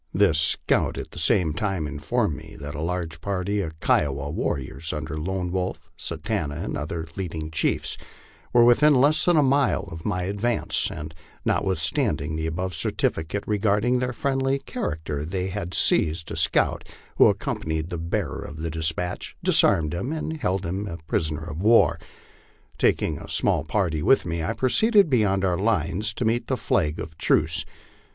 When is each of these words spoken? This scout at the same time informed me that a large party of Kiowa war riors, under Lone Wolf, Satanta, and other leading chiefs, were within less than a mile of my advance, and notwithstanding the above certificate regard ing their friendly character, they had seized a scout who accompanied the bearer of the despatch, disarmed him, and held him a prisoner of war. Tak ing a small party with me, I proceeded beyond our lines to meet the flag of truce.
This 0.15 0.39
scout 0.39 0.97
at 0.97 1.11
the 1.11 1.19
same 1.19 1.53
time 1.53 1.85
informed 1.85 2.35
me 2.35 2.57
that 2.59 2.73
a 2.73 2.81
large 2.81 3.21
party 3.21 3.61
of 3.61 3.79
Kiowa 3.81 4.31
war 4.31 4.57
riors, 4.57 4.97
under 4.97 5.15
Lone 5.15 5.51
Wolf, 5.51 5.91
Satanta, 5.95 6.55
and 6.55 6.75
other 6.75 7.07
leading 7.15 7.51
chiefs, 7.51 7.99
were 8.51 8.63
within 8.65 8.95
less 8.95 9.23
than 9.25 9.37
a 9.37 9.43
mile 9.43 9.83
of 9.91 10.03
my 10.03 10.23
advance, 10.23 10.89
and 10.89 11.13
notwithstanding 11.45 12.35
the 12.35 12.47
above 12.47 12.73
certificate 12.73 13.43
regard 13.45 13.85
ing 13.85 13.99
their 13.99 14.11
friendly 14.11 14.57
character, 14.65 15.23
they 15.23 15.49
had 15.49 15.75
seized 15.75 16.31
a 16.31 16.35
scout 16.35 16.83
who 17.17 17.27
accompanied 17.27 17.91
the 17.91 17.99
bearer 17.99 18.41
of 18.41 18.57
the 18.57 18.71
despatch, 18.71 19.35
disarmed 19.43 19.93
him, 19.93 20.11
and 20.11 20.37
held 20.37 20.65
him 20.65 20.87
a 20.87 20.97
prisoner 21.07 21.43
of 21.43 21.61
war. 21.61 21.99
Tak 22.79 23.03
ing 23.03 23.19
a 23.19 23.29
small 23.29 23.63
party 23.65 24.01
with 24.01 24.25
me, 24.25 24.41
I 24.41 24.53
proceeded 24.53 25.11
beyond 25.11 25.45
our 25.45 25.59
lines 25.59 26.11
to 26.15 26.25
meet 26.25 26.47
the 26.47 26.57
flag 26.57 26.97
of 26.97 27.19
truce. 27.19 27.63